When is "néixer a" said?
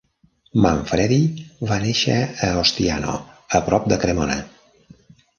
1.83-2.49